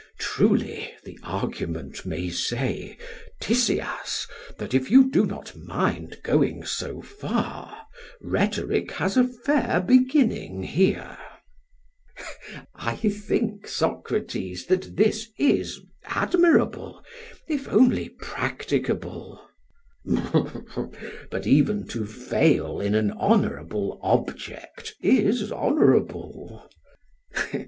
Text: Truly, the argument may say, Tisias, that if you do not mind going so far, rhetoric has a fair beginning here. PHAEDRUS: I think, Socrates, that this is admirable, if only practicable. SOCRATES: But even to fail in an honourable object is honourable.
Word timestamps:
Truly, 0.17 0.91
the 1.03 1.19
argument 1.21 2.07
may 2.07 2.27
say, 2.31 2.97
Tisias, 3.39 4.25
that 4.57 4.73
if 4.73 4.89
you 4.89 5.11
do 5.11 5.27
not 5.27 5.55
mind 5.55 6.21
going 6.23 6.65
so 6.65 7.03
far, 7.03 7.85
rhetoric 8.19 8.93
has 8.93 9.15
a 9.15 9.23
fair 9.27 9.79
beginning 9.79 10.63
here. 10.63 11.19
PHAEDRUS: 12.17 12.65
I 12.73 12.95
think, 12.95 13.67
Socrates, 13.67 14.65
that 14.65 14.97
this 14.97 15.27
is 15.37 15.79
admirable, 16.05 17.05
if 17.47 17.67
only 17.69 18.09
practicable. 18.09 19.39
SOCRATES: 20.07 20.97
But 21.29 21.45
even 21.45 21.87
to 21.89 22.07
fail 22.07 22.79
in 22.81 22.95
an 22.95 23.11
honourable 23.11 23.99
object 24.01 24.95
is 25.01 25.51
honourable. 25.51 26.67